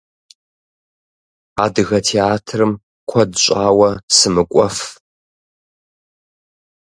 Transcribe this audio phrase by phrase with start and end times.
[1.63, 2.71] Адыгэ театрым
[3.09, 4.77] куэд щӏауэ сымыкӏуэф.